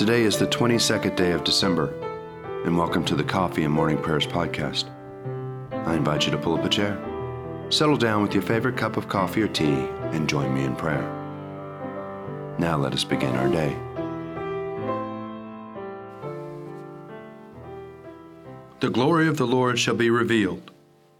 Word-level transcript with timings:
Today 0.00 0.22
is 0.22 0.38
the 0.38 0.46
22nd 0.46 1.14
day 1.14 1.32
of 1.32 1.44
December, 1.44 1.92
and 2.64 2.74
welcome 2.74 3.04
to 3.04 3.14
the 3.14 3.22
Coffee 3.22 3.64
and 3.64 3.74
Morning 3.74 3.98
Prayers 3.98 4.26
podcast. 4.26 4.88
I 5.86 5.94
invite 5.94 6.24
you 6.24 6.32
to 6.32 6.38
pull 6.38 6.56
up 6.56 6.64
a 6.64 6.70
chair, 6.70 6.98
settle 7.68 7.98
down 7.98 8.22
with 8.22 8.32
your 8.32 8.42
favorite 8.42 8.78
cup 8.78 8.96
of 8.96 9.10
coffee 9.10 9.42
or 9.42 9.48
tea, 9.48 9.86
and 10.14 10.26
join 10.26 10.54
me 10.54 10.64
in 10.64 10.74
prayer. 10.74 11.02
Now 12.58 12.78
let 12.78 12.94
us 12.94 13.04
begin 13.04 13.36
our 13.36 13.50
day. 13.50 13.76
The 18.80 18.88
glory 18.88 19.28
of 19.28 19.36
the 19.36 19.46
Lord 19.46 19.78
shall 19.78 19.96
be 19.96 20.08
revealed, 20.08 20.70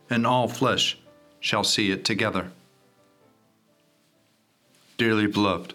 and 0.09 0.27
all 0.27 0.49
flesh 0.49 0.99
shall 1.39 1.65
see 1.65 1.91
it 1.91 2.07
together. 2.07 2.51
Dearly 4.97 5.27
beloved, 5.27 5.75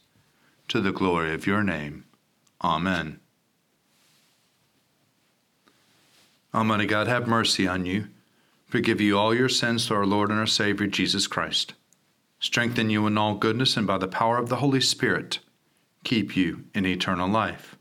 to 0.71 0.79
the 0.79 0.93
glory 0.93 1.33
of 1.33 1.45
your 1.45 1.61
name. 1.61 2.05
Amen. 2.63 3.19
Almighty 6.53 6.85
God, 6.85 7.07
have 7.07 7.27
mercy 7.27 7.67
on 7.67 7.85
you, 7.85 8.07
forgive 8.67 9.01
you 9.01 9.17
all 9.17 9.35
your 9.35 9.49
sins 9.49 9.85
through 9.85 9.97
our 9.97 10.05
Lord 10.05 10.29
and 10.29 10.39
our 10.39 10.47
Savior 10.47 10.87
Jesus 10.87 11.27
Christ, 11.27 11.73
strengthen 12.39 12.89
you 12.89 13.05
in 13.05 13.17
all 13.17 13.35
goodness, 13.35 13.75
and 13.75 13.85
by 13.85 13.97
the 13.97 14.07
power 14.07 14.37
of 14.37 14.47
the 14.47 14.57
Holy 14.57 14.79
Spirit, 14.79 15.39
keep 16.05 16.37
you 16.37 16.63
in 16.73 16.85
eternal 16.85 17.27
life. 17.27 17.75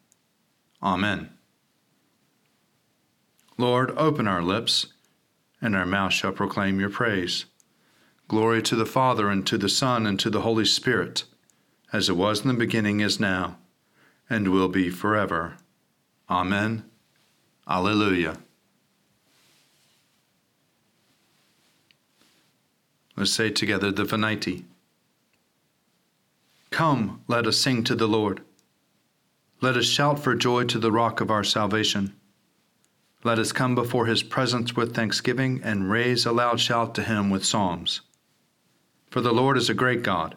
Amen. 0.82 1.30
Lord, 3.56 3.92
open 3.96 4.26
our 4.26 4.42
lips, 4.42 4.88
and 5.62 5.76
our 5.76 5.86
mouth 5.86 6.12
shall 6.12 6.32
proclaim 6.32 6.80
your 6.80 6.90
praise. 6.90 7.44
Glory 8.26 8.60
to 8.62 8.74
the 8.74 8.84
Father, 8.84 9.28
and 9.28 9.46
to 9.46 9.56
the 9.56 9.68
Son, 9.68 10.08
and 10.08 10.18
to 10.18 10.28
the 10.28 10.40
Holy 10.40 10.64
Spirit 10.64 11.22
as 11.92 12.08
it 12.08 12.16
was 12.16 12.42
in 12.42 12.48
the 12.48 12.54
beginning, 12.54 13.00
is 13.00 13.18
now, 13.18 13.58
and 14.28 14.48
will 14.48 14.68
be 14.68 14.90
forever. 14.90 15.56
Amen. 16.28 16.84
Alleluia. 17.68 18.38
Let's 23.16 23.32
say 23.32 23.50
together 23.50 23.90
the 23.90 24.04
Venite. 24.04 24.64
Come, 26.70 27.22
let 27.26 27.46
us 27.46 27.58
sing 27.58 27.82
to 27.84 27.94
the 27.94 28.08
Lord. 28.08 28.42
Let 29.60 29.76
us 29.76 29.84
shout 29.84 30.18
for 30.18 30.34
joy 30.34 30.64
to 30.64 30.78
the 30.78 30.92
rock 30.92 31.20
of 31.20 31.30
our 31.30 31.44
salvation. 31.44 32.14
Let 33.22 33.38
us 33.38 33.52
come 33.52 33.74
before 33.74 34.06
his 34.06 34.22
presence 34.22 34.74
with 34.74 34.94
thanksgiving 34.94 35.60
and 35.62 35.90
raise 35.90 36.24
a 36.24 36.32
loud 36.32 36.60
shout 36.60 36.94
to 36.94 37.02
him 37.02 37.28
with 37.28 37.44
psalms. 37.44 38.00
For 39.10 39.20
the 39.20 39.32
Lord 39.32 39.58
is 39.58 39.68
a 39.68 39.74
great 39.74 40.02
God 40.02 40.36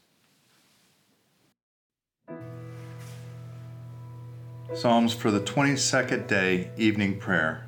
Psalms 4.73 5.13
for 5.13 5.31
the 5.31 5.41
22nd 5.41 6.27
day 6.27 6.71
evening 6.77 7.19
prayer. 7.19 7.67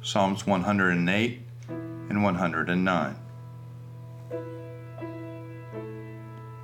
Psalms 0.00 0.46
108 0.46 1.42
and 1.68 2.24
109. 2.24 3.16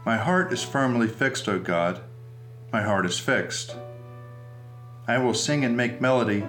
My 0.06 0.16
heart 0.16 0.54
is 0.54 0.64
firmly 0.64 1.06
fixed, 1.06 1.50
O 1.50 1.58
God. 1.58 2.00
My 2.72 2.80
heart 2.80 3.04
is 3.04 3.18
fixed. 3.18 3.76
I 5.06 5.18
will 5.18 5.34
sing 5.34 5.66
and 5.66 5.76
make 5.76 6.00
melody. 6.00 6.46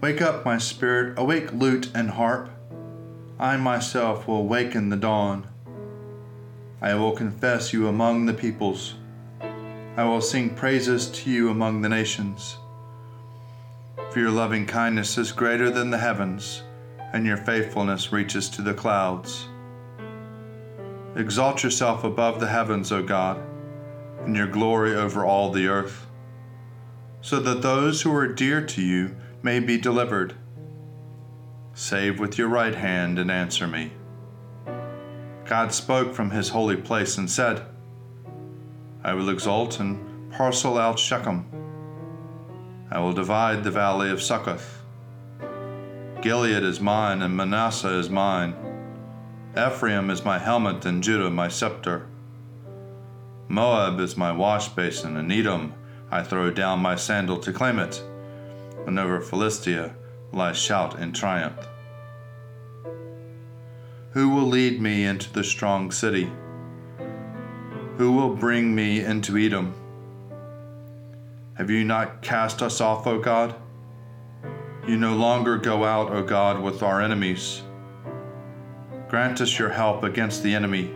Wake 0.00 0.22
up, 0.22 0.44
my 0.44 0.58
spirit, 0.58 1.18
awake 1.18 1.52
lute 1.52 1.90
and 1.92 2.10
harp. 2.10 2.50
I 3.40 3.56
myself 3.56 4.28
will 4.28 4.46
waken 4.46 4.90
the 4.90 4.96
dawn. 4.96 5.48
I 6.80 6.94
will 6.94 7.16
confess 7.16 7.72
you 7.72 7.88
among 7.88 8.26
the 8.26 8.32
peoples. 8.32 8.94
I 9.94 10.04
will 10.04 10.22
sing 10.22 10.54
praises 10.54 11.10
to 11.10 11.30
you 11.30 11.50
among 11.50 11.82
the 11.82 11.88
nations. 11.88 12.56
For 14.10 14.20
your 14.20 14.30
loving 14.30 14.64
kindness 14.64 15.18
is 15.18 15.32
greater 15.32 15.70
than 15.70 15.90
the 15.90 15.98
heavens, 15.98 16.62
and 17.12 17.26
your 17.26 17.36
faithfulness 17.36 18.10
reaches 18.10 18.48
to 18.50 18.62
the 18.62 18.72
clouds. 18.72 19.48
Exalt 21.14 21.62
yourself 21.62 22.04
above 22.04 22.40
the 22.40 22.46
heavens, 22.46 22.90
O 22.90 23.02
God, 23.02 23.42
and 24.24 24.34
your 24.34 24.46
glory 24.46 24.94
over 24.94 25.26
all 25.26 25.50
the 25.52 25.66
earth, 25.66 26.06
so 27.20 27.38
that 27.40 27.60
those 27.60 28.00
who 28.00 28.14
are 28.14 28.26
dear 28.26 28.64
to 28.64 28.80
you 28.80 29.14
may 29.42 29.60
be 29.60 29.76
delivered. 29.76 30.34
Save 31.74 32.18
with 32.18 32.38
your 32.38 32.48
right 32.48 32.74
hand 32.74 33.18
and 33.18 33.30
answer 33.30 33.66
me. 33.66 33.92
God 35.44 35.74
spoke 35.74 36.14
from 36.14 36.30
his 36.30 36.48
holy 36.48 36.76
place 36.76 37.18
and 37.18 37.30
said, 37.30 37.66
I 39.04 39.14
will 39.14 39.30
exalt 39.30 39.80
and 39.80 40.32
parcel 40.32 40.78
out 40.78 40.98
Shechem. 40.98 41.46
I 42.90 43.00
will 43.00 43.12
divide 43.12 43.64
the 43.64 43.70
valley 43.70 44.10
of 44.10 44.22
Succoth. 44.22 44.82
Gilead 46.20 46.62
is 46.62 46.80
mine, 46.80 47.20
and 47.22 47.36
Manasseh 47.36 47.98
is 47.98 48.08
mine. 48.08 48.54
Ephraim 49.56 50.08
is 50.08 50.24
my 50.24 50.38
helmet, 50.38 50.84
and 50.84 51.02
Judah 51.02 51.30
my 51.30 51.48
scepter. 51.48 52.06
Moab 53.48 53.98
is 53.98 54.16
my 54.16 54.30
wash 54.30 54.68
basin, 54.68 55.16
and 55.16 55.32
Edom 55.32 55.74
I 56.10 56.22
throw 56.22 56.50
down 56.50 56.78
my 56.78 56.94
sandal 56.94 57.38
to 57.38 57.52
claim 57.52 57.78
it. 57.78 58.00
And 58.86 58.98
over 58.98 59.20
Philistia 59.20 59.94
will 60.30 60.42
I 60.42 60.52
shout 60.52 60.98
in 61.00 61.12
triumph. 61.12 61.66
Who 64.12 64.28
will 64.28 64.46
lead 64.46 64.80
me 64.80 65.04
into 65.04 65.32
the 65.32 65.42
strong 65.42 65.90
city? 65.90 66.30
Who 67.98 68.12
will 68.12 68.34
bring 68.34 68.74
me 68.74 69.04
into 69.04 69.36
Edom? 69.36 69.74
Have 71.54 71.68
you 71.68 71.84
not 71.84 72.22
cast 72.22 72.62
us 72.62 72.80
off, 72.80 73.06
O 73.06 73.18
God? 73.18 73.54
You 74.86 74.96
no 74.96 75.14
longer 75.14 75.58
go 75.58 75.84
out, 75.84 76.10
O 76.10 76.22
God, 76.22 76.62
with 76.62 76.82
our 76.82 77.02
enemies. 77.02 77.62
Grant 79.08 79.42
us 79.42 79.58
your 79.58 79.68
help 79.68 80.04
against 80.04 80.42
the 80.42 80.54
enemy, 80.54 80.90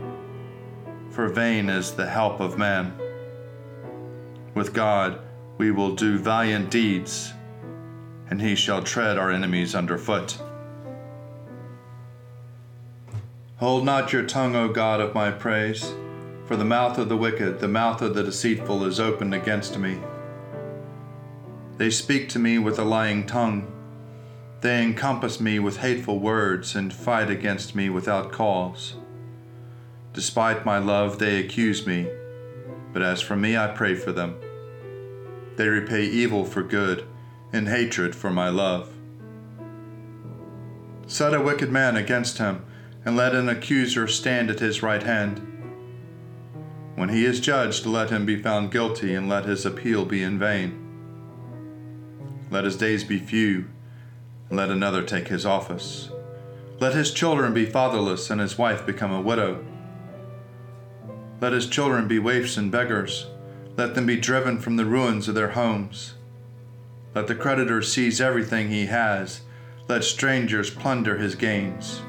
for 1.11 1.29
vain 1.29 1.69
is 1.69 1.93
the 1.93 2.07
help 2.07 2.41
of 2.41 2.57
man. 2.57 2.99
With 4.55 4.73
God 4.73 5.21
we 5.59 5.71
will 5.71 5.95
do 5.95 6.19
valiant 6.19 6.71
deeds, 6.71 7.35
and 8.31 8.41
he 8.41 8.55
shall 8.55 8.83
tread 8.83 9.19
our 9.19 9.31
enemies 9.31 9.75
under 9.75 9.99
foot. 9.99 10.39
Hold 13.59 13.85
not 13.85 14.15
your 14.15 14.25
tongue, 14.25 14.57
O 14.57 14.69
God, 14.69 15.03
of 15.03 15.15
my 15.15 15.31
praise 15.31 15.95
for 16.47 16.57
the 16.57 16.65
mouth 16.65 16.97
of 16.97 17.09
the 17.09 17.17
wicked, 17.17 17.59
the 17.59 17.69
mouth 17.69 18.01
of 18.01 18.15
the 18.15 18.23
deceitful 18.23 18.85
is 18.85 19.01
opened 19.01 19.35
against 19.35 19.79
me. 19.79 19.99
They 21.77 21.91
speak 21.91 22.29
to 22.31 22.39
me 22.39 22.59
with 22.59 22.79
a 22.79 22.85
lying 22.85 23.27
tongue. 23.27 23.73
They 24.61 24.83
encompass 24.83 25.41
me 25.41 25.59
with 25.59 25.79
hateful 25.79 26.21
words 26.21 26.77
and 26.77 26.95
fight 26.95 27.31
against 27.31 27.75
me 27.75 27.91
without 27.91 28.33
cause. 28.33 28.95
Despite 30.13 30.65
my 30.65 30.79
love, 30.79 31.19
they 31.19 31.39
accuse 31.41 31.87
me, 31.87 32.09
but 32.93 33.03
as 33.03 33.21
for 33.21 33.37
me, 33.37 33.57
I 33.57 33.67
pray 33.67 33.95
for 33.95 34.13
them. 34.13 34.41
They 35.57 35.69
repay 35.69 36.05
evil 36.05 36.45
for 36.45 36.63
good 36.63 37.07
and 37.53 37.69
hatred 37.69 38.15
for 38.15 38.31
my 38.31 38.49
love. 38.49 38.93
Set 41.07 41.35
a 41.35 41.41
wicked 41.41 41.71
man 41.71 41.97
against 41.97 42.39
him, 42.39 42.65
and 43.05 43.17
let 43.17 43.35
an 43.35 43.49
accuser 43.49 44.07
stand 44.09 44.51
at 44.51 44.61
his 44.61 44.83
right 44.83 45.03
hand. 45.03 45.56
When 46.97 47.11
he 47.11 47.27
is 47.27 47.41
judged, 47.41 47.85
let 47.85 48.09
him 48.09 48.25
be 48.25 48.43
found 48.43 48.73
guilty, 48.73 49.15
and 49.15 49.29
let 49.29 49.45
his 49.45 49.67
appeal 49.67 50.07
be 50.07 50.23
in 50.23 50.39
vain. 50.39 50.83
Let 52.51 52.65
his 52.65 52.77
days 52.77 53.05
be 53.05 53.19
few, 53.19 53.67
and 54.49 54.57
let 54.57 54.71
another 54.71 55.03
take 55.03 55.29
his 55.29 55.45
office. 55.45 56.11
Let 56.81 56.95
his 56.95 57.13
children 57.13 57.53
be 57.53 57.67
fatherless, 57.67 58.31
and 58.31 58.41
his 58.41 58.57
wife 58.57 58.87
become 58.87 59.13
a 59.13 59.21
widow. 59.21 59.63
Let 61.39 61.53
his 61.53 61.69
children 61.69 62.09
be 62.09 62.19
waifs 62.19 62.57
and 62.57 62.73
beggars. 62.73 63.27
Let 63.77 63.95
them 63.95 64.07
be 64.07 64.17
driven 64.17 64.59
from 64.59 64.77
the 64.77 64.87
ruins 64.87 65.29
of 65.29 65.35
their 65.35 65.51
homes. 65.51 66.15
Let 67.15 67.27
the 67.27 67.35
creditor 67.35 67.83
seize 67.83 68.23
everything 68.23 68.71
he 68.71 68.87
has. 68.87 69.43
Let 69.87 70.03
strangers 70.03 70.71
plunder 70.71 71.19
his 71.19 71.35
gains. 71.35 72.01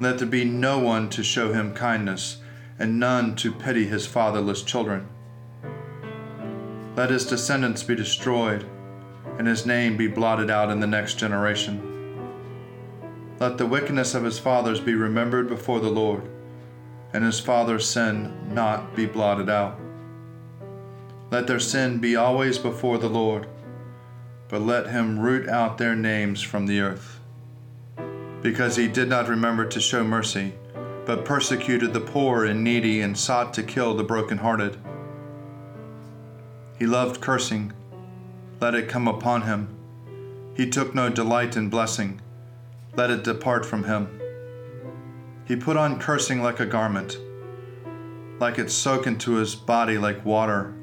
Let 0.00 0.18
there 0.18 0.26
be 0.26 0.44
no 0.44 0.80
one 0.80 1.08
to 1.10 1.22
show 1.22 1.52
him 1.52 1.74
kindness, 1.74 2.41
and 2.82 2.98
none 2.98 3.36
to 3.36 3.52
pity 3.52 3.86
his 3.86 4.08
fatherless 4.08 4.60
children. 4.60 5.06
Let 6.96 7.10
his 7.10 7.24
descendants 7.24 7.84
be 7.84 7.94
destroyed, 7.94 8.66
and 9.38 9.46
his 9.46 9.64
name 9.64 9.96
be 9.96 10.08
blotted 10.08 10.50
out 10.50 10.68
in 10.68 10.80
the 10.80 10.86
next 10.88 11.14
generation. 11.14 11.80
Let 13.38 13.56
the 13.56 13.66
wickedness 13.66 14.16
of 14.16 14.24
his 14.24 14.40
fathers 14.40 14.80
be 14.80 14.94
remembered 14.94 15.48
before 15.48 15.78
the 15.78 15.90
Lord, 15.90 16.28
and 17.12 17.22
his 17.22 17.38
father's 17.38 17.88
sin 17.88 18.52
not 18.52 18.96
be 18.96 19.06
blotted 19.06 19.48
out. 19.48 19.78
Let 21.30 21.46
their 21.46 21.60
sin 21.60 21.98
be 21.98 22.16
always 22.16 22.58
before 22.58 22.98
the 22.98 23.08
Lord, 23.08 23.46
but 24.48 24.60
let 24.60 24.88
him 24.88 25.20
root 25.20 25.48
out 25.48 25.78
their 25.78 25.94
names 25.94 26.42
from 26.42 26.66
the 26.66 26.80
earth. 26.80 27.20
Because 28.42 28.74
he 28.74 28.88
did 28.88 29.08
not 29.08 29.28
remember 29.28 29.66
to 29.66 29.80
show 29.80 30.02
mercy, 30.02 30.54
but 31.04 31.24
persecuted 31.24 31.92
the 31.92 32.00
poor 32.00 32.44
and 32.44 32.62
needy 32.62 33.00
and 33.00 33.16
sought 33.16 33.52
to 33.54 33.62
kill 33.62 33.94
the 33.94 34.04
brokenhearted. 34.04 34.76
He 36.78 36.86
loved 36.86 37.20
cursing, 37.20 37.72
let 38.60 38.74
it 38.74 38.88
come 38.88 39.08
upon 39.08 39.42
him. 39.42 39.68
He 40.56 40.68
took 40.68 40.94
no 40.94 41.08
delight 41.08 41.56
in 41.56 41.68
blessing, 41.68 42.20
let 42.94 43.10
it 43.10 43.24
depart 43.24 43.64
from 43.64 43.84
him. 43.84 44.20
He 45.44 45.56
put 45.56 45.76
on 45.76 45.98
cursing 45.98 46.42
like 46.42 46.60
a 46.60 46.66
garment, 46.66 47.16
like 48.38 48.58
it 48.58 48.70
soak 48.70 49.06
into 49.06 49.34
his 49.34 49.54
body 49.54 49.98
like 49.98 50.24
water 50.24 50.74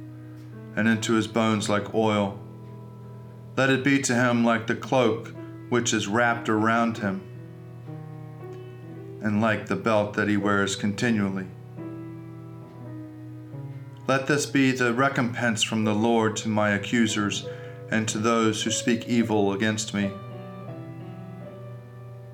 and 0.76 0.88
into 0.88 1.14
his 1.14 1.28
bones 1.28 1.70
like 1.70 1.94
oil. 1.94 2.40
Let 3.58 3.70
it 3.70 3.84
be 3.84 4.02
to 4.04 4.16
him 4.16 4.44
like 4.46 4.68
the 4.68 4.76
cloak 4.76 5.34
which 5.70 5.94
is 5.94 6.08
wrapped 6.08 6.50
around 6.50 6.98
him, 6.98 7.22
and 9.22 9.42
like 9.42 9.68
the 9.68 9.76
belt 9.76 10.14
that 10.14 10.28
he 10.28 10.38
wears 10.38 10.76
continually. 10.76 11.48
Let 14.08 14.28
this 14.28 14.46
be 14.46 14.72
the 14.72 14.94
recompense 14.94 15.62
from 15.62 15.84
the 15.84 15.94
Lord 15.94 16.36
to 16.38 16.50
my 16.50 16.72
accusers 16.72 17.46
and 17.92 18.08
to 18.08 18.18
those 18.18 18.64
who 18.64 18.72
speak 18.72 19.08
evil 19.08 19.54
against 19.54 19.94
me. 19.94 20.12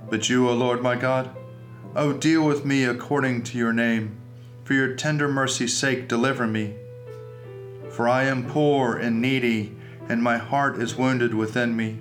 But 0.09 0.29
you, 0.29 0.47
O 0.47 0.53
Lord 0.53 0.81
my 0.81 0.95
God, 0.95 1.35
O 1.95 2.13
deal 2.13 2.45
with 2.45 2.65
me 2.65 2.85
according 2.85 3.43
to 3.43 3.57
your 3.57 3.73
name. 3.73 4.17
For 4.63 4.73
your 4.73 4.95
tender 4.95 5.27
mercy's 5.27 5.75
sake, 5.75 6.07
deliver 6.07 6.47
me. 6.47 6.75
For 7.89 8.07
I 8.07 8.23
am 8.23 8.49
poor 8.49 8.97
and 8.97 9.21
needy, 9.21 9.75
and 10.09 10.21
my 10.21 10.37
heart 10.37 10.81
is 10.81 10.95
wounded 10.95 11.33
within 11.33 11.75
me. 11.75 11.99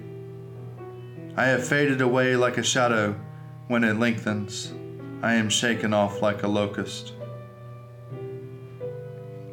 I 1.36 1.46
have 1.46 1.66
faded 1.66 2.00
away 2.00 2.36
like 2.36 2.58
a 2.58 2.62
shadow 2.62 3.16
when 3.68 3.84
it 3.84 3.98
lengthens. 3.98 4.72
I 5.22 5.34
am 5.34 5.48
shaken 5.48 5.94
off 5.94 6.20
like 6.20 6.42
a 6.42 6.48
locust. 6.48 7.14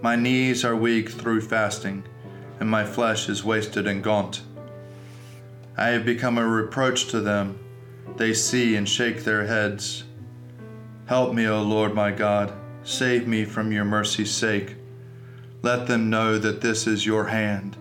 My 0.02 0.16
knees 0.16 0.66
are 0.66 0.76
weak 0.76 1.10
through 1.10 1.42
fasting, 1.42 2.04
and 2.60 2.70
my 2.70 2.84
flesh 2.84 3.30
is 3.30 3.44
wasted 3.44 3.88
and 3.88 4.04
gaunt. 4.04 4.42
I 5.78 5.90
have 5.90 6.06
become 6.06 6.38
a 6.38 6.48
reproach 6.48 7.08
to 7.08 7.22
them. 7.22 7.60
They 8.18 8.34
see 8.34 8.76
and 8.76 8.88
shake 8.88 9.24
their 9.24 9.46
heads. 9.46 10.04
Help 11.06 11.34
me, 11.34 11.48
O 11.48 11.62
Lord 11.62 11.94
my 11.94 12.12
God. 12.12 12.54
Save 12.84 13.28
me 13.28 13.46
from 13.46 13.72
your 13.72 13.86
mercy's 13.86 14.32
sake. 14.32 14.76
Let 15.62 15.88
them 15.88 16.10
know 16.10 16.38
that 16.40 16.62
this 16.62 16.88
is 16.88 17.06
your 17.06 17.26
hand, 17.26 17.78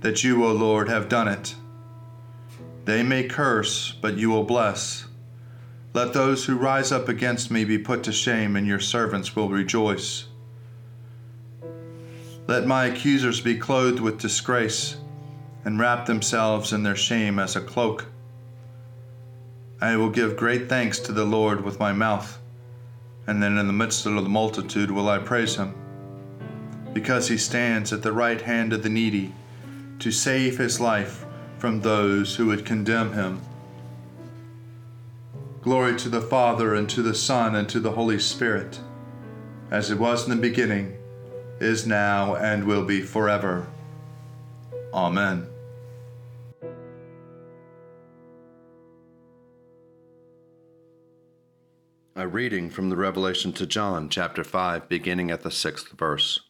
that 0.00 0.24
you, 0.24 0.44
O 0.44 0.52
Lord, 0.52 0.88
have 0.88 1.08
done 1.08 1.28
it. 1.28 1.54
They 2.84 3.02
may 3.02 3.24
curse, 3.24 3.92
but 3.92 4.16
you 4.16 4.30
will 4.30 4.44
bless. 4.44 5.07
Let 5.98 6.12
those 6.12 6.44
who 6.44 6.54
rise 6.54 6.92
up 6.92 7.08
against 7.08 7.50
me 7.50 7.64
be 7.64 7.76
put 7.76 8.04
to 8.04 8.12
shame, 8.12 8.54
and 8.54 8.64
your 8.68 8.78
servants 8.78 9.34
will 9.34 9.48
rejoice. 9.48 10.26
Let 12.46 12.68
my 12.68 12.84
accusers 12.84 13.40
be 13.40 13.58
clothed 13.58 13.98
with 13.98 14.20
disgrace, 14.20 14.98
and 15.64 15.76
wrap 15.76 16.06
themselves 16.06 16.72
in 16.72 16.84
their 16.84 16.94
shame 16.94 17.40
as 17.40 17.56
a 17.56 17.60
cloak. 17.60 18.06
I 19.80 19.96
will 19.96 20.10
give 20.10 20.36
great 20.36 20.68
thanks 20.68 21.00
to 21.00 21.10
the 21.10 21.24
Lord 21.24 21.64
with 21.64 21.80
my 21.80 21.92
mouth, 21.92 22.38
and 23.26 23.42
then 23.42 23.58
in 23.58 23.66
the 23.66 23.72
midst 23.72 24.06
of 24.06 24.14
the 24.14 24.28
multitude 24.28 24.92
will 24.92 25.08
I 25.08 25.18
praise 25.18 25.56
him 25.56 25.74
because 26.94 27.26
he 27.26 27.36
stands 27.36 27.92
at 27.92 28.02
the 28.02 28.12
right 28.12 28.42
hand 28.42 28.72
of 28.72 28.84
the 28.84 28.88
needy 28.88 29.32
to 29.98 30.12
save 30.12 30.58
his 30.58 30.78
life 30.78 31.26
from 31.58 31.80
those 31.80 32.36
who 32.36 32.46
would 32.46 32.64
condemn 32.64 33.14
him. 33.14 33.40
Glory 35.68 35.98
to 35.98 36.08
the 36.08 36.22
Father, 36.22 36.74
and 36.74 36.88
to 36.88 37.02
the 37.02 37.14
Son, 37.14 37.54
and 37.54 37.68
to 37.68 37.78
the 37.78 37.90
Holy 37.90 38.18
Spirit, 38.18 38.80
as 39.70 39.90
it 39.90 39.98
was 39.98 40.24
in 40.24 40.30
the 40.30 40.40
beginning, 40.40 40.96
is 41.60 41.86
now, 41.86 42.36
and 42.36 42.64
will 42.64 42.86
be 42.86 43.02
forever. 43.02 43.66
Amen. 44.94 45.46
A 52.16 52.26
reading 52.26 52.70
from 52.70 52.88
the 52.88 52.96
Revelation 52.96 53.52
to 53.52 53.66
John, 53.66 54.08
chapter 54.08 54.44
5, 54.44 54.88
beginning 54.88 55.30
at 55.30 55.42
the 55.42 55.50
sixth 55.50 55.90
verse. 55.90 56.40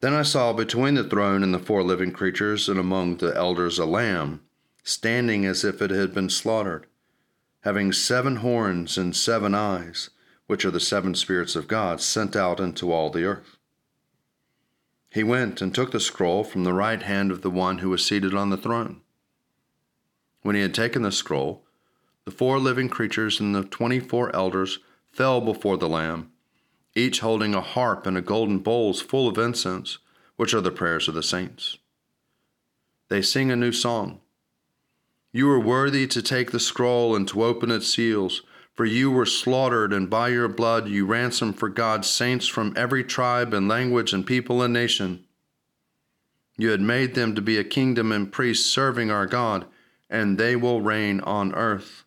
Then 0.00 0.14
I 0.14 0.22
saw 0.22 0.52
between 0.52 0.94
the 0.94 1.04
throne 1.04 1.44
and 1.44 1.54
the 1.54 1.60
four 1.60 1.84
living 1.84 2.10
creatures 2.10 2.68
and 2.68 2.80
among 2.80 3.18
the 3.18 3.36
elders 3.36 3.78
a 3.78 3.86
lamb, 3.86 4.40
standing 4.82 5.44
as 5.44 5.64
if 5.64 5.80
it 5.82 5.90
had 5.90 6.14
been 6.14 6.30
slaughtered, 6.30 6.86
having 7.60 7.92
seven 7.92 8.36
horns 8.36 8.96
and 8.96 9.14
seven 9.14 9.54
eyes, 9.54 10.10
which 10.46 10.64
are 10.64 10.70
the 10.70 10.80
seven 10.80 11.14
spirits 11.14 11.54
of 11.54 11.68
God 11.68 12.00
sent 12.00 12.34
out 12.34 12.60
into 12.60 12.92
all 12.92 13.10
the 13.10 13.24
earth. 13.24 13.56
He 15.10 15.22
went 15.22 15.60
and 15.60 15.74
took 15.74 15.90
the 15.90 16.00
scroll 16.00 16.44
from 16.44 16.64
the 16.64 16.72
right 16.72 17.02
hand 17.02 17.30
of 17.30 17.42
the 17.42 17.50
one 17.50 17.78
who 17.78 17.90
was 17.90 18.06
seated 18.06 18.34
on 18.34 18.50
the 18.50 18.56
throne. 18.56 19.00
When 20.42 20.54
he 20.54 20.62
had 20.62 20.74
taken 20.74 21.02
the 21.02 21.12
scroll, 21.12 21.64
the 22.24 22.30
four 22.30 22.58
living 22.58 22.88
creatures 22.88 23.40
and 23.40 23.54
the 23.54 23.64
twenty 23.64 24.00
four 24.00 24.34
elders 24.34 24.78
fell 25.10 25.40
before 25.40 25.76
the 25.76 25.88
Lamb 25.88 26.30
each 26.94 27.20
holding 27.20 27.54
a 27.54 27.60
harp 27.60 28.06
and 28.06 28.16
a 28.16 28.22
golden 28.22 28.58
bowls 28.58 29.00
full 29.00 29.28
of 29.28 29.38
incense, 29.38 29.98
which 30.36 30.52
are 30.54 30.60
the 30.60 30.70
prayers 30.70 31.08
of 31.08 31.14
the 31.14 31.22
saints. 31.22 31.78
They 33.08 33.22
sing 33.22 33.50
a 33.50 33.56
new 33.56 33.72
song. 33.72 34.20
You 35.32 35.50
are 35.50 35.60
worthy 35.60 36.06
to 36.08 36.22
take 36.22 36.50
the 36.50 36.60
scroll 36.60 37.14
and 37.14 37.26
to 37.28 37.44
open 37.44 37.70
its 37.70 37.86
seals, 37.86 38.42
for 38.74 38.84
you 38.84 39.10
were 39.10 39.26
slaughtered, 39.26 39.92
and 39.92 40.10
by 40.10 40.28
your 40.28 40.48
blood 40.48 40.88
you 40.88 41.06
ransomed 41.06 41.58
for 41.58 41.68
God's 41.68 42.08
saints 42.08 42.46
from 42.46 42.72
every 42.76 43.04
tribe 43.04 43.54
and 43.54 43.68
language 43.68 44.12
and 44.12 44.26
people 44.26 44.62
and 44.62 44.72
nation. 44.72 45.24
You 46.56 46.70
had 46.70 46.80
made 46.80 47.14
them 47.14 47.34
to 47.34 47.42
be 47.42 47.58
a 47.58 47.64
kingdom 47.64 48.12
and 48.12 48.32
priests 48.32 48.70
serving 48.70 49.10
our 49.10 49.26
God, 49.26 49.66
and 50.08 50.36
they 50.36 50.56
will 50.56 50.80
reign 50.80 51.20
on 51.20 51.54
earth. 51.54 52.04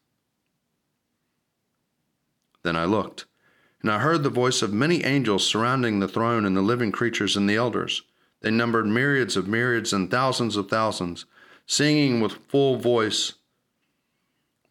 Then 2.63 2.75
I 2.75 2.85
looked 2.85 3.25
and 3.83 3.91
I 3.91 3.99
heard 3.99 4.23
the 4.23 4.29
voice 4.29 4.61
of 4.61 4.73
many 4.73 5.03
angels 5.03 5.45
surrounding 5.45 5.99
the 5.99 6.07
throne 6.07 6.45
and 6.45 6.55
the 6.55 6.61
living 6.61 6.91
creatures 6.91 7.35
and 7.35 7.49
the 7.49 7.57
elders. 7.57 8.03
They 8.39 8.49
numbered 8.49 8.87
myriads 8.87 9.35
of 9.35 9.47
myriads 9.47 9.91
and 9.91 10.09
thousands 10.09 10.55
of 10.55 10.69
thousands, 10.69 11.25
singing 11.65 12.21
with 12.21 12.33
full 12.49 12.77
voice 12.77 13.33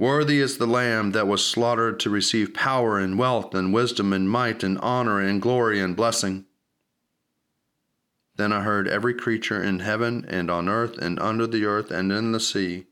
Worthy 0.03 0.41
is 0.41 0.59
the 0.59 0.67
Lamb 0.67 1.13
that 1.13 1.29
was 1.29 1.47
slaughtered 1.47 2.01
to 2.01 2.11
receive 2.11 2.55
power 2.55 2.99
and 2.99 3.17
wealth 3.17 3.55
and 3.55 3.73
wisdom 3.73 4.13
and 4.13 4.29
might 4.29 4.65
and 4.65 4.77
honor 4.79 5.21
and 5.21 5.41
glory 5.41 5.79
and 5.79 5.95
blessing. 5.95 6.45
Then 8.35 8.53
I 8.53 8.63
heard 8.63 8.89
every 8.89 9.15
creature 9.15 9.63
in 9.63 9.79
heaven 9.79 10.25
and 10.27 10.51
on 10.51 10.69
earth 10.69 10.99
and 10.99 11.21
under 11.21 11.47
the 11.47 11.67
earth 11.67 11.93
and 11.93 12.11
in 12.11 12.33
the 12.33 12.41
sea, 12.41 12.87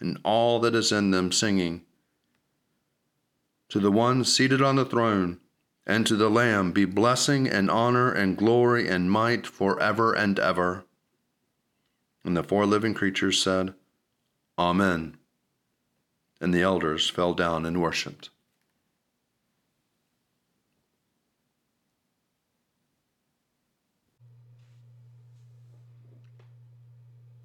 and 0.00 0.18
all 0.24 0.58
that 0.58 0.74
is 0.74 0.90
in 0.90 1.12
them 1.12 1.30
singing. 1.30 1.82
To 3.68 3.78
the 3.78 3.92
one 3.92 4.24
seated 4.24 4.60
on 4.60 4.74
the 4.74 4.84
throne, 4.84 5.38
and 5.86 6.04
to 6.06 6.16
the 6.16 6.30
Lamb 6.30 6.72
be 6.72 6.84
blessing 6.84 7.46
and 7.46 7.70
honor 7.70 8.10
and 8.10 8.36
glory 8.36 8.88
and 8.88 9.08
might 9.08 9.46
forever 9.46 10.12
and 10.14 10.38
ever. 10.40 10.85
And 12.26 12.36
the 12.36 12.42
four 12.42 12.66
living 12.66 12.92
creatures 12.92 13.40
said, 13.40 13.72
Amen. 14.58 15.16
And 16.40 16.52
the 16.52 16.60
elders 16.60 17.08
fell 17.08 17.34
down 17.34 17.64
and 17.64 17.80
worshipped. 17.80 18.30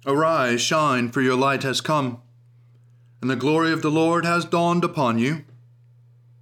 Arise, 0.04 0.60
shine, 0.60 1.12
for 1.12 1.20
your 1.20 1.36
light 1.36 1.62
has 1.62 1.80
come, 1.80 2.20
and 3.20 3.30
the 3.30 3.36
glory 3.36 3.72
of 3.72 3.82
the 3.82 3.90
Lord 3.90 4.24
has 4.24 4.44
dawned 4.44 4.82
upon 4.82 5.16
you. 5.16 5.44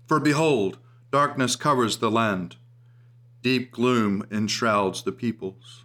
For 0.07 0.19
behold, 0.19 0.79
darkness 1.11 1.57
covers 1.57 1.99
the 1.99 2.11
land, 2.11 2.57
deep 3.43 3.71
gloom 3.71 4.27
enshrouds 4.31 5.03
the 5.03 5.13
peoples. 5.13 5.85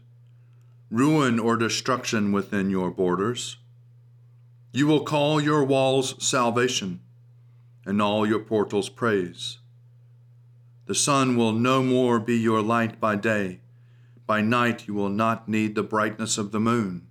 ruin 0.91 1.39
or 1.39 1.57
destruction 1.57 2.31
within 2.31 2.69
your 2.69 2.91
borders. 2.91 3.57
You 4.71 4.85
will 4.85 5.03
call 5.03 5.41
your 5.41 5.63
walls 5.63 6.23
salvation, 6.23 6.99
and 7.85 7.99
all 7.99 8.27
your 8.27 8.39
portals 8.39 8.89
praise. 8.89 9.57
The 10.85 10.93
sun 10.93 11.35
will 11.35 11.53
no 11.53 11.81
more 11.81 12.19
be 12.19 12.37
your 12.37 12.61
light 12.61 12.99
by 12.99 13.15
day 13.15 13.61
by 14.31 14.39
night 14.39 14.87
you 14.87 14.93
will 14.93 15.09
not 15.09 15.49
need 15.49 15.75
the 15.75 15.83
brightness 15.83 16.37
of 16.37 16.53
the 16.53 16.59
moon. 16.61 17.05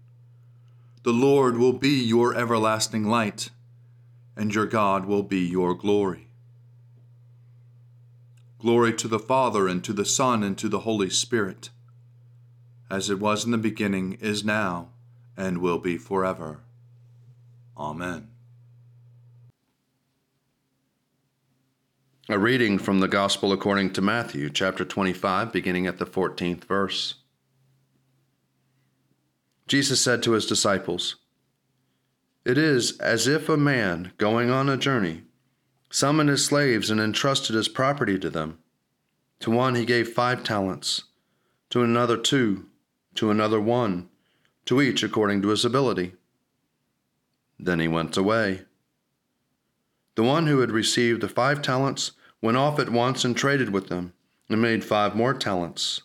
The 1.03 1.13
Lord 1.13 1.59
will 1.59 1.75
be 1.75 2.03
your 2.03 2.35
everlasting 2.35 3.05
light, 3.05 3.51
and 4.35 4.55
your 4.55 4.65
God 4.65 5.05
will 5.05 5.23
be 5.23 5.41
your 5.41 5.75
glory. 5.75 6.29
Glory 8.59 8.95
to 8.95 9.07
the 9.07 9.19
Father, 9.19 9.69
and 9.69 9.85
to 9.85 9.93
the 9.93 10.07
Son, 10.07 10.43
and 10.43 10.57
to 10.57 10.67
the 10.71 10.79
Holy 10.79 11.11
Spirit, 11.11 11.69
as 12.91 13.09
it 13.09 13.21
was 13.21 13.45
in 13.45 13.51
the 13.51 13.59
beginning, 13.59 14.19
is 14.21 14.45
now, 14.45 14.89
and 15.37 15.59
will 15.59 15.79
be 15.79 15.97
forever. 15.97 16.61
Amen. 17.77 18.29
A 22.29 22.39
reading 22.39 22.79
from 22.79 23.01
the 23.01 23.09
Gospel 23.09 23.53
according 23.53 23.93
to 23.95 24.01
Matthew, 24.01 24.51
chapter 24.51 24.85
25, 24.85 25.53
beginning 25.53 25.87
at 25.87 25.99
the 25.99 26.07
14th 26.07 26.65
verse. 26.65 27.15
Jesus 29.67 30.01
said 30.01 30.23
to 30.23 30.33
his 30.33 30.47
disciples, 30.47 31.17
It 32.45 32.57
is 32.57 32.99
as 32.99 33.27
if 33.27 33.49
a 33.49 33.57
man 33.57 34.13
going 34.17 34.51
on 34.51 34.69
a 34.69 34.77
journey 34.77 35.23
summoned 35.91 36.29
his 36.29 36.45
slaves 36.45 36.91
and 36.91 37.01
entrusted 37.01 37.57
his 37.57 37.69
property 37.69 38.19
to 38.19 38.31
them. 38.31 38.59
To 39.41 39.51
one 39.51 39.75
he 39.75 39.85
gave 39.85 40.09
five 40.09 40.45
talents, 40.45 41.05
to 41.71 41.83
another 41.83 42.17
two, 42.17 42.67
to 43.15 43.31
another 43.31 43.61
one, 43.61 44.09
to 44.67 44.81
each 44.81 45.03
according 45.03 45.43
to 45.43 45.49
his 45.49 45.65
ability. 45.65 46.15
Then 47.59 47.81
he 47.81 47.89
went 47.89 48.17
away. 48.17 48.63
The 50.15 50.23
one 50.23 50.47
who 50.47 50.61
had 50.61 50.71
received 50.71 51.21
the 51.21 51.29
five 51.29 51.63
talents 51.63 52.13
went 52.43 52.57
off 52.57 52.79
at 52.79 52.91
once 52.91 53.25
and 53.25 53.37
traded 53.37 53.71
with 53.71 53.89
them, 53.89 54.13
and 54.49 54.61
made 54.61 54.85
five 54.85 55.15
more 55.15 55.35
talents. 55.35 56.03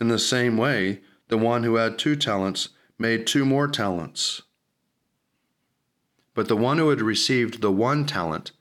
In 0.00 0.08
the 0.08 0.18
same 0.18 0.56
way, 0.56 1.00
the 1.28 1.38
one 1.38 1.62
who 1.62 1.76
had 1.76 1.98
two 1.98 2.16
talents 2.16 2.70
made 2.98 3.26
two 3.26 3.44
more 3.44 3.68
talents. 3.68 4.42
But 6.34 6.48
the 6.48 6.56
one 6.56 6.78
who 6.78 6.90
had 6.90 7.00
received 7.00 7.60
the 7.60 7.72
one 7.72 8.04
talent 8.04 8.52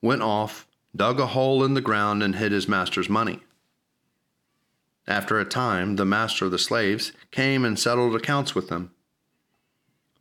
went 0.00 0.22
off, 0.22 0.66
dug 0.94 1.20
a 1.20 1.26
hole 1.26 1.64
in 1.64 1.74
the 1.74 1.80
ground, 1.80 2.22
and 2.22 2.36
hid 2.36 2.52
his 2.52 2.68
master's 2.68 3.08
money. 3.08 3.42
After 5.06 5.38
a 5.38 5.44
time, 5.44 5.96
the 5.96 6.04
master 6.04 6.44
of 6.44 6.50
the 6.50 6.58
slaves 6.58 7.12
came 7.30 7.64
and 7.64 7.78
settled 7.78 8.14
accounts 8.14 8.54
with 8.54 8.68
them. 8.68 8.92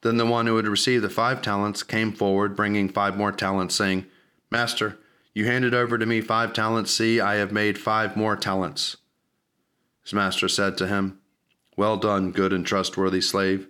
Then 0.01 0.17
the 0.17 0.25
one 0.25 0.47
who 0.47 0.57
had 0.57 0.67
received 0.67 1.03
the 1.03 1.09
five 1.09 1.41
talents 1.41 1.83
came 1.83 2.11
forward, 2.11 2.55
bringing 2.55 2.89
five 2.89 3.15
more 3.15 3.31
talents, 3.31 3.75
saying, 3.75 4.05
Master, 4.49 4.97
you 5.33 5.45
handed 5.45 5.73
over 5.73 5.97
to 5.97 6.05
me 6.05 6.21
five 6.21 6.53
talents. 6.53 6.91
See, 6.91 7.21
I 7.21 7.35
have 7.35 7.51
made 7.51 7.77
five 7.77 8.17
more 8.17 8.35
talents. 8.35 8.97
His 10.03 10.13
master 10.13 10.49
said 10.49 10.77
to 10.77 10.87
him, 10.87 11.19
Well 11.77 11.97
done, 11.97 12.31
good 12.31 12.51
and 12.51 12.65
trustworthy 12.65 13.21
slave. 13.21 13.67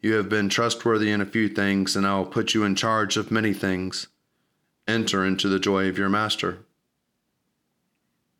You 0.00 0.14
have 0.14 0.28
been 0.28 0.48
trustworthy 0.48 1.10
in 1.10 1.20
a 1.20 1.26
few 1.26 1.48
things, 1.48 1.96
and 1.96 2.06
I 2.06 2.16
will 2.16 2.26
put 2.26 2.54
you 2.54 2.62
in 2.62 2.76
charge 2.76 3.16
of 3.16 3.30
many 3.30 3.52
things. 3.52 4.06
Enter 4.86 5.24
into 5.24 5.48
the 5.48 5.58
joy 5.58 5.88
of 5.88 5.98
your 5.98 6.08
master. 6.08 6.58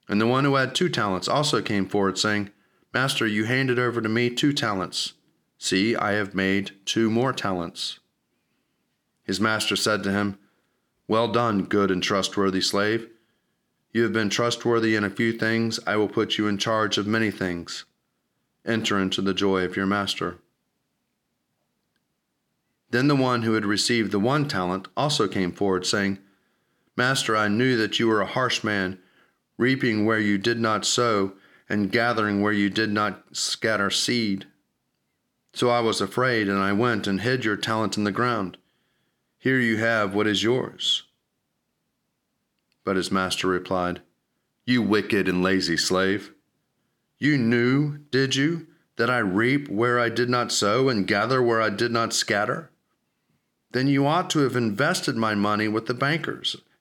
And 0.08 0.20
the 0.20 0.26
one 0.26 0.44
who 0.44 0.56
had 0.56 0.74
two 0.74 0.88
talents 0.88 1.28
also 1.28 1.62
came 1.62 1.86
forward, 1.86 2.18
saying, 2.18 2.50
Master, 2.92 3.26
you 3.26 3.44
handed 3.44 3.78
over 3.78 4.00
to 4.00 4.08
me 4.08 4.30
two 4.30 4.52
talents. 4.52 5.14
See, 5.58 5.96
I 5.96 6.12
have 6.12 6.34
made 6.34 6.72
two 6.84 7.10
more 7.10 7.32
talents. 7.32 7.98
His 9.24 9.40
master 9.40 9.76
said 9.76 10.02
to 10.02 10.12
him, 10.12 10.38
well 11.06 11.28
done, 11.28 11.64
good 11.64 11.90
and 11.90 12.02
trustworthy 12.02 12.60
slave. 12.60 13.08
You 13.92 14.02
have 14.02 14.12
been 14.12 14.30
trustworthy 14.30 14.96
in 14.96 15.04
a 15.04 15.10
few 15.10 15.32
things, 15.32 15.78
I 15.86 15.96
will 15.96 16.08
put 16.08 16.38
you 16.38 16.48
in 16.48 16.58
charge 16.58 16.98
of 16.98 17.06
many 17.06 17.30
things. 17.30 17.84
Enter 18.64 18.98
into 18.98 19.20
the 19.20 19.34
joy 19.34 19.64
of 19.64 19.76
your 19.76 19.86
master. 19.86 20.38
Then 22.90 23.08
the 23.08 23.16
one 23.16 23.42
who 23.42 23.54
had 23.54 23.66
received 23.66 24.12
the 24.12 24.20
one 24.20 24.48
talent 24.48 24.88
also 24.96 25.28
came 25.28 25.52
forward, 25.52 25.84
saying, 25.84 26.18
Master, 26.96 27.36
I 27.36 27.48
knew 27.48 27.76
that 27.76 27.98
you 27.98 28.08
were 28.08 28.20
a 28.20 28.26
harsh 28.26 28.64
man, 28.64 28.98
reaping 29.56 30.04
where 30.04 30.18
you 30.18 30.38
did 30.38 30.58
not 30.58 30.84
sow, 30.84 31.32
and 31.68 31.92
gathering 31.92 32.42
where 32.42 32.52
you 32.52 32.68
did 32.68 32.90
not 32.90 33.24
scatter 33.32 33.90
seed. 33.90 34.46
So 35.52 35.70
I 35.70 35.80
was 35.80 36.00
afraid, 36.00 36.48
and 36.48 36.58
I 36.58 36.72
went 36.72 37.06
and 37.06 37.20
hid 37.20 37.44
your 37.44 37.56
talent 37.56 37.96
in 37.96 38.04
the 38.04 38.12
ground. 38.12 38.56
Here 39.38 39.58
you 39.58 39.76
have 39.76 40.14
what 40.14 40.26
is 40.26 40.42
yours. 40.42 41.04
But 42.84 42.96
his 42.96 43.10
master 43.10 43.46
replied, 43.46 44.02
You 44.66 44.82
wicked 44.82 45.28
and 45.28 45.42
lazy 45.42 45.76
slave. 45.76 46.32
You 47.18 47.38
knew, 47.38 47.98
did 48.10 48.34
you, 48.34 48.66
that 48.96 49.10
I 49.10 49.18
reap 49.18 49.68
where 49.68 49.98
I 49.98 50.08
did 50.08 50.28
not 50.28 50.52
sow 50.52 50.88
and 50.88 51.06
gather 51.06 51.42
where 51.42 51.60
I 51.60 51.70
did 51.70 51.92
not 51.92 52.12
scatter? 52.12 52.70
Then 53.72 53.88
you 53.88 54.06
ought 54.06 54.30
to 54.30 54.40
have 54.40 54.56
invested 54.56 55.16
my 55.16 55.34
money 55.34 55.68
with 55.68 55.86
the 55.86 55.94
bankers, 55.94 56.56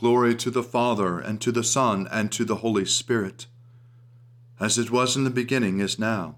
Glory 0.00 0.34
to 0.34 0.50
the 0.50 0.62
Father, 0.62 1.18
and 1.18 1.42
to 1.42 1.52
the 1.52 1.62
Son, 1.62 2.08
and 2.10 2.32
to 2.32 2.42
the 2.42 2.56
Holy 2.64 2.86
Spirit, 2.86 3.44
as 4.58 4.78
it 4.78 4.90
was 4.90 5.14
in 5.14 5.24
the 5.24 5.30
beginning, 5.30 5.78
is 5.78 5.98
now, 5.98 6.36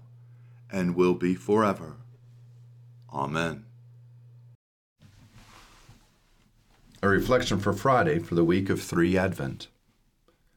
and 0.69 0.97
will 0.97 1.13
be 1.13 1.33
forever. 1.33 1.95
Amen. 3.13 3.63
A 7.01 7.07
reflection 7.07 7.57
for 7.57 7.71
Friday 7.71 8.19
for 8.19 8.35
the 8.35 8.43
week 8.43 8.69
of 8.69 8.81
3 8.81 9.17
Advent. 9.17 9.69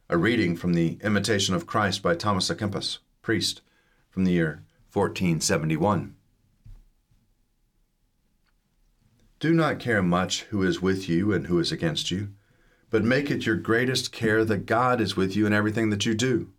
A 0.09 0.17
reading 0.17 0.57
from 0.57 0.73
the 0.73 0.97
Imitation 1.01 1.55
of 1.55 1.65
Christ 1.65 2.03
by 2.03 2.13
Thomas 2.13 2.49
à 2.49 2.57
Kempis, 2.57 2.97
priest, 3.21 3.61
from 4.09 4.25
the 4.25 4.33
year 4.33 4.65
1471. 4.91 6.13
Do 9.39 9.53
not 9.53 9.79
care 9.79 10.03
much 10.03 10.41
who 10.49 10.61
is 10.61 10.81
with 10.81 11.07
you 11.07 11.31
and 11.31 11.47
who 11.47 11.57
is 11.59 11.71
against 11.71 12.11
you, 12.11 12.33
but 12.89 13.03
make 13.03 13.29
it 13.29 13.45
your 13.45 13.55
greatest 13.55 14.11
care 14.11 14.45
that 14.45 14.65
God 14.65 15.01
is 15.01 15.17
with 15.17 15.35
you 15.35 15.45
in 15.45 15.53
everything 15.53 15.89
that 15.89 16.05
you 16.05 16.13
do. 16.13 16.51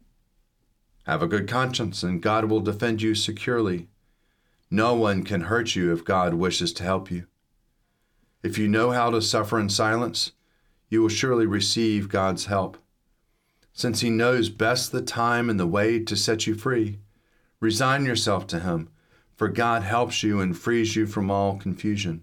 Have 1.05 1.23
a 1.23 1.27
good 1.27 1.49
conscience, 1.49 2.03
and 2.03 2.23
God 2.23 2.45
will 2.45 2.61
defend 2.61 3.01
you 3.01 3.15
securely. 3.15 3.89
No 4.71 4.95
one 4.95 5.23
can 5.23 5.43
hurt 5.43 5.75
you 5.75 5.93
if 5.93 6.05
God 6.05 6.35
wishes 6.35 6.73
to 6.75 6.83
help 6.83 7.11
you. 7.11 7.27
If 8.43 8.59
you 8.59 8.69
know 8.69 8.91
how 8.91 9.11
to 9.11 9.23
suffer 9.23 9.59
in 9.59 9.71
silence, 9.71 10.33
you 10.91 11.01
will 11.01 11.09
surely 11.09 11.47
receive 11.47 12.11
God's 12.11 12.47
help. 12.47 12.77
Since 13.73 14.01
He 14.01 14.11
knows 14.11 14.51
best 14.51 14.93
the 14.93 15.01
time 15.01 15.49
and 15.49 15.59
the 15.59 15.67
way 15.67 15.99
to 16.05 16.17
set 16.17 16.47
you 16.47 16.55
free, 16.55 16.99
resign 17.61 18.05
yourself 18.05 18.47
to 18.49 18.61
Him, 18.61 18.91
for 19.35 19.49
God 19.49 19.83
helps 19.83 20.23
you 20.23 20.41
and 20.41 20.57
frees 20.57 20.95
you 20.95 21.07
from 21.07 21.31
all 21.31 21.57
confusion. 21.57 22.23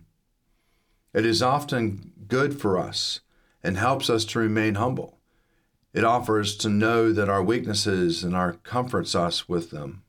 It 1.14 1.26
is 1.26 1.42
often 1.42 2.12
good 2.28 2.60
for 2.60 2.78
us 2.78 3.22
and 3.66 3.78
helps 3.78 4.12
us 4.12 4.26
to 4.26 4.38
remain 4.38 4.76
humble. 4.76 5.18
It 5.92 6.04
offers 6.04 6.56
to 6.58 6.70
know 6.70 7.12
that 7.12 7.30
our 7.30 7.42
weaknesses 7.42 8.24
and 8.24 8.36
our 8.36 8.54
comforts 8.54 9.16
us 9.16 9.50
with 9.50 9.72
them. 9.72 10.04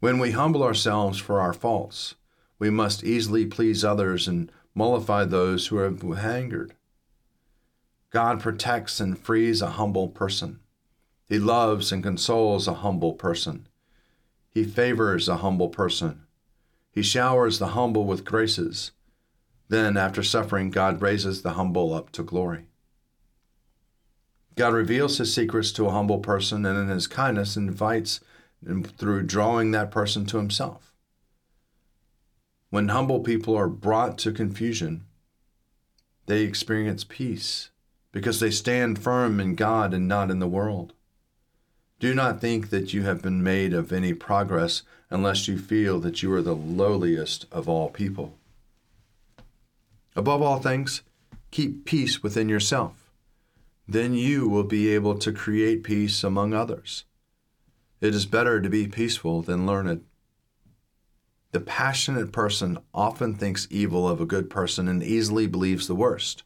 When 0.00 0.18
we 0.18 0.32
humble 0.32 0.62
ourselves 0.62 1.18
for 1.18 1.40
our 1.40 1.54
faults, 1.54 2.14
we 2.58 2.68
must 2.68 3.04
easily 3.04 3.46
please 3.46 3.82
others 3.82 4.28
and 4.28 4.52
mollify 4.74 5.24
those 5.24 5.68
who 5.68 5.78
have 5.78 6.04
angered. 6.04 6.74
God 8.10 8.40
protects 8.40 9.00
and 9.00 9.18
frees 9.18 9.62
a 9.62 9.70
humble 9.70 10.08
person. 10.08 10.60
He 11.26 11.38
loves 11.38 11.90
and 11.90 12.02
consoles 12.02 12.68
a 12.68 12.74
humble 12.74 13.14
person. 13.14 13.66
He 14.50 14.64
favors 14.64 15.26
a 15.26 15.38
humble 15.38 15.70
person. 15.70 16.26
He 16.90 17.02
showers 17.02 17.58
the 17.58 17.68
humble 17.68 18.04
with 18.04 18.26
graces. 18.26 18.90
Then, 19.70 19.96
after 19.96 20.24
suffering, 20.24 20.72
God 20.72 21.00
raises 21.00 21.42
the 21.42 21.52
humble 21.52 21.94
up 21.94 22.10
to 22.12 22.24
glory. 22.24 22.64
God 24.56 24.74
reveals 24.74 25.18
his 25.18 25.32
secrets 25.32 25.70
to 25.72 25.86
a 25.86 25.92
humble 25.92 26.18
person 26.18 26.66
and 26.66 26.76
in 26.76 26.88
his 26.88 27.06
kindness 27.06 27.56
invites 27.56 28.18
him 28.66 28.82
through 28.82 29.22
drawing 29.22 29.70
that 29.70 29.92
person 29.92 30.26
to 30.26 30.38
himself. 30.38 30.92
When 32.70 32.88
humble 32.88 33.20
people 33.20 33.56
are 33.56 33.68
brought 33.68 34.18
to 34.18 34.32
confusion, 34.32 35.04
they 36.26 36.42
experience 36.42 37.04
peace 37.04 37.70
because 38.10 38.40
they 38.40 38.50
stand 38.50 38.98
firm 38.98 39.38
in 39.38 39.54
God 39.54 39.94
and 39.94 40.08
not 40.08 40.32
in 40.32 40.40
the 40.40 40.48
world. 40.48 40.94
Do 42.00 42.12
not 42.12 42.40
think 42.40 42.70
that 42.70 42.92
you 42.92 43.02
have 43.02 43.22
been 43.22 43.40
made 43.40 43.72
of 43.72 43.92
any 43.92 44.14
progress 44.14 44.82
unless 45.10 45.46
you 45.46 45.58
feel 45.58 46.00
that 46.00 46.24
you 46.24 46.32
are 46.32 46.42
the 46.42 46.56
lowliest 46.56 47.46
of 47.52 47.68
all 47.68 47.88
people. 47.88 48.36
Above 50.20 50.42
all 50.42 50.60
things, 50.60 51.00
keep 51.50 51.86
peace 51.86 52.22
within 52.22 52.46
yourself. 52.46 53.10
Then 53.88 54.12
you 54.12 54.50
will 54.50 54.64
be 54.64 54.90
able 54.90 55.14
to 55.14 55.32
create 55.32 55.82
peace 55.82 56.22
among 56.22 56.52
others. 56.52 57.06
It 58.02 58.14
is 58.14 58.26
better 58.26 58.60
to 58.60 58.68
be 58.68 58.86
peaceful 58.86 59.40
than 59.40 59.66
learned. 59.66 60.04
The 61.52 61.60
passionate 61.60 62.32
person 62.32 62.76
often 62.92 63.34
thinks 63.34 63.66
evil 63.70 64.06
of 64.06 64.20
a 64.20 64.26
good 64.26 64.50
person 64.50 64.88
and 64.88 65.02
easily 65.02 65.46
believes 65.46 65.86
the 65.86 65.94
worst. 65.94 66.42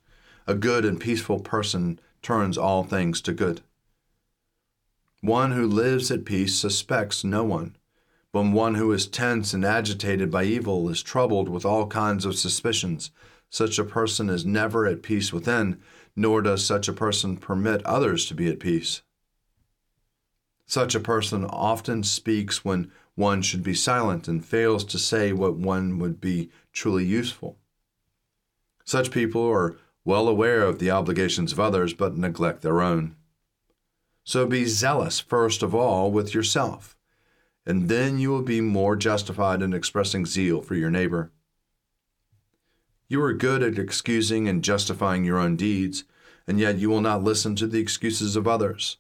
A 0.47 0.55
good 0.55 0.85
and 0.85 1.01
peaceful 1.01 1.41
person 1.41 1.99
turns 2.23 2.57
all 2.57 2.85
things 2.85 3.21
to 3.23 3.33
good. 3.33 3.61
One 5.21 5.51
who 5.51 5.67
lives 5.67 6.13
at 6.13 6.25
peace 6.25 6.55
suspects 6.55 7.25
no 7.25 7.43
one, 7.43 7.75
but 8.31 8.45
one 8.45 8.77
who 8.77 8.93
is 8.93 9.09
tense 9.09 9.53
and 9.53 9.65
agitated 9.65 10.31
by 10.31 10.45
evil 10.45 10.89
is 10.89 11.03
troubled 11.03 11.49
with 11.49 11.65
all 11.65 11.89
kinds 11.89 12.25
of 12.25 12.37
suspicions 12.37 13.11
such 13.51 13.79
a 13.79 13.85
person 13.85 14.29
is 14.29 14.45
never 14.45 14.87
at 14.87 15.03
peace 15.03 15.33
within, 15.33 15.81
nor 16.17 16.43
does 16.43 16.65
such 16.65 16.89
a 16.89 16.93
person 16.93 17.37
permit 17.37 17.85
others 17.85 18.27
to 18.27 18.35
be 18.35 18.49
at 18.49 18.61
peace. 18.61 19.03
Such 20.67 20.95
a 20.95 21.01
person 21.01 21.45
often 21.45 22.03
speaks 22.03 22.65
when 22.65 22.91
one 23.15 23.43
should 23.43 23.63
be 23.63 23.75
silent 23.75 24.29
and 24.29 24.45
fails 24.45 24.85
to 24.87 24.99
say 24.99 25.33
what 25.33 25.57
one 25.57 25.99
would 25.99 26.21
be 26.21 26.51
truly 26.73 27.05
useful. 27.05 27.59
Such 28.85 29.11
people 29.11 29.47
are 29.47 29.77
well 30.05 30.29
aware 30.29 30.63
of 30.63 30.79
the 30.79 30.91
obligations 30.91 31.53
of 31.53 31.61
others 31.61 31.95
but 31.95 32.17
neglect 32.17 32.63
their 32.63 32.83
own. 32.83 33.17
So 34.25 34.47
be 34.47 34.65
zealous 34.65 35.21
first 35.21 35.63
of 35.63 35.75
all 35.75 36.11
with 36.11 36.35
yourself, 36.35 36.97
and 37.67 37.89
then 37.89 38.19
you 38.19 38.31
will 38.31 38.43
be 38.43 38.61
more 38.61 38.97
justified 38.97 39.63
in 39.63 39.75
expressing 39.75 40.27
zeal 40.27 40.63
for 40.63 40.75
your 40.75 40.91
neighbor. 40.91 41.31
You 43.09 43.23
are 43.23 43.33
good 43.33 43.63
at 43.63 43.79
excusing 43.79 44.49
and 44.49 44.65
justifying 44.65 45.25
your 45.25 45.39
own 45.39 45.57
deeds, 45.57 46.05
and 46.47 46.59
yet 46.59 46.79
you 46.79 46.89
will 46.89 47.01
not 47.01 47.23
listen 47.23 47.55
to 47.57 47.67
the 47.67 47.81
excuses 47.81 48.37
of 48.37 48.49
others. 48.49 48.97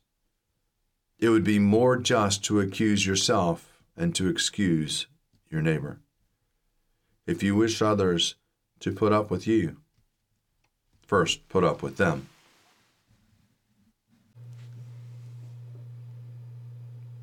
It 1.18 1.30
would 1.30 1.44
be 1.44 1.58
more 1.58 1.96
just 1.96 2.44
to 2.44 2.60
accuse 2.60 3.06
yourself 3.06 3.80
and 3.96 4.14
to 4.14 4.28
excuse 4.28 5.06
your 5.50 5.62
neighbor. 5.62 6.00
If 7.26 7.42
you 7.42 7.54
wish 7.54 7.80
others 7.80 8.34
to 8.80 8.92
put 8.92 9.12
up 9.12 9.30
with 9.30 9.46
you, 9.46 9.76
first 11.06 11.48
put 11.48 11.64
up 11.64 11.82
with 11.82 11.96
them. 11.96 12.28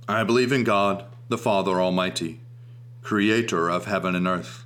I 0.08 0.24
believe 0.24 0.52
in 0.52 0.64
God, 0.64 1.06
the 1.30 1.38
Father 1.38 1.80
Almighty, 1.80 2.42
creator 3.02 3.70
of 3.70 3.86
heaven 3.86 4.16
and 4.16 4.28
earth. 4.28 4.66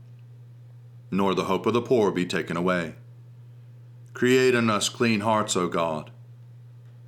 nor 1.11 1.35
the 1.35 1.43
hope 1.43 1.65
of 1.65 1.73
the 1.73 1.81
poor 1.81 2.09
be 2.09 2.25
taken 2.25 2.57
away. 2.57 2.95
Create 4.13 4.55
in 4.55 4.69
us 4.69 4.89
clean 4.89 5.19
hearts, 5.19 5.55
O 5.55 5.67
God, 5.67 6.09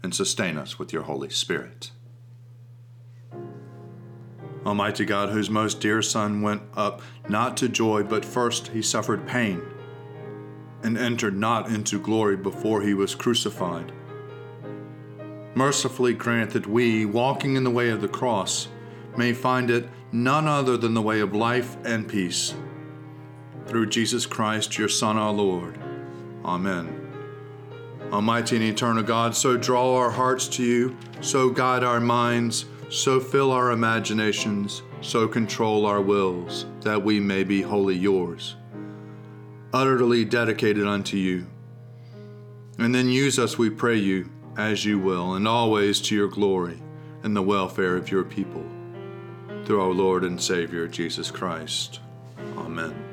and 0.03 0.13
sustain 0.13 0.57
us 0.57 0.77
with 0.77 0.91
your 0.91 1.03
Holy 1.03 1.29
Spirit. 1.29 1.91
Almighty 4.65 5.05
God, 5.05 5.29
whose 5.29 5.49
most 5.49 5.81
dear 5.81 6.01
Son 6.01 6.41
went 6.41 6.61
up 6.75 7.01
not 7.27 7.57
to 7.57 7.67
joy, 7.67 8.03
but 8.03 8.23
first 8.23 8.69
he 8.69 8.81
suffered 8.81 9.27
pain, 9.27 9.61
and 10.83 10.97
entered 10.97 11.37
not 11.37 11.69
into 11.69 11.99
glory 11.99 12.37
before 12.37 12.81
he 12.81 12.93
was 12.93 13.15
crucified. 13.15 13.91
Mercifully 15.55 16.13
grant 16.13 16.51
that 16.51 16.67
we, 16.67 17.05
walking 17.05 17.55
in 17.55 17.63
the 17.63 17.69
way 17.69 17.89
of 17.89 18.01
the 18.01 18.07
cross, 18.07 18.67
may 19.17 19.33
find 19.33 19.69
it 19.69 19.87
none 20.11 20.47
other 20.47 20.77
than 20.77 20.93
the 20.93 21.01
way 21.01 21.19
of 21.19 21.35
life 21.35 21.77
and 21.83 22.07
peace. 22.07 22.55
Through 23.73 23.87
Jesus 23.87 24.27
Christ, 24.27 24.77
your 24.77 24.87
Son, 24.87 25.17
our 25.17 25.31
Lord. 25.31 25.79
Amen. 26.45 27.11
Almighty 28.11 28.57
and 28.57 28.63
eternal 28.63 29.01
God, 29.01 29.35
so 29.35 29.57
draw 29.57 29.95
our 29.95 30.11
hearts 30.11 30.47
to 30.49 30.63
you, 30.63 30.95
so 31.21 31.49
guide 31.49 31.83
our 31.83 31.99
minds, 31.99 32.65
so 32.89 33.19
fill 33.19 33.51
our 33.51 33.71
imaginations, 33.71 34.83
so 35.01 35.27
control 35.27 35.87
our 35.87 36.01
wills, 36.01 36.67
that 36.81 37.03
we 37.03 37.19
may 37.19 37.43
be 37.43 37.63
wholly 37.63 37.95
yours, 37.95 38.57
utterly 39.73 40.23
dedicated 40.23 40.85
unto 40.85 41.17
you. 41.17 41.47
And 42.77 42.93
then 42.93 43.09
use 43.09 43.39
us, 43.39 43.57
we 43.57 43.71
pray 43.71 43.97
you, 43.97 44.29
as 44.55 44.85
you 44.85 44.99
will, 44.99 45.33
and 45.33 45.47
always 45.47 45.99
to 46.01 46.15
your 46.15 46.27
glory 46.27 46.79
and 47.23 47.35
the 47.35 47.41
welfare 47.41 47.97
of 47.97 48.11
your 48.11 48.23
people 48.23 48.63
through 49.65 49.81
our 49.81 49.93
Lord 49.93 50.23
and 50.23 50.39
Savior 50.39 50.87
Jesus 50.87 51.31
Christ. 51.31 52.01
Amen. 52.55 53.12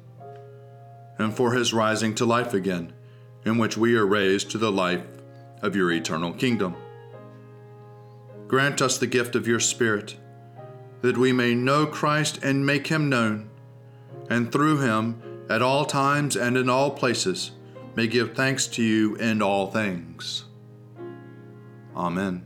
and 1.21 1.35
for 1.35 1.53
his 1.53 1.73
rising 1.73 2.15
to 2.15 2.25
life 2.25 2.53
again, 2.53 2.91
in 3.45 3.57
which 3.57 3.77
we 3.77 3.95
are 3.95 4.05
raised 4.05 4.51
to 4.51 4.57
the 4.57 4.71
life 4.71 5.05
of 5.61 5.75
your 5.75 5.91
eternal 5.91 6.33
kingdom. 6.33 6.75
Grant 8.47 8.81
us 8.81 8.97
the 8.97 9.07
gift 9.07 9.35
of 9.35 9.47
your 9.47 9.59
Spirit, 9.59 10.17
that 11.01 11.17
we 11.17 11.31
may 11.31 11.55
know 11.55 11.85
Christ 11.85 12.43
and 12.43 12.65
make 12.65 12.87
him 12.87 13.09
known, 13.09 13.49
and 14.29 14.51
through 14.51 14.79
him, 14.79 15.21
at 15.49 15.61
all 15.61 15.85
times 15.85 16.35
and 16.35 16.57
in 16.57 16.69
all 16.69 16.91
places, 16.91 17.51
may 17.95 18.07
give 18.07 18.33
thanks 18.33 18.67
to 18.67 18.83
you 18.83 19.15
in 19.15 19.41
all 19.41 19.67
things. 19.67 20.45
Amen. 21.95 22.45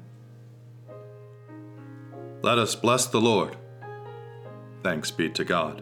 Let 2.41 2.57
us 2.57 2.75
bless 2.75 3.05
the 3.07 3.21
Lord. 3.21 3.55
Thanks 4.83 5.11
be 5.11 5.29
to 5.29 5.43
God. 5.43 5.81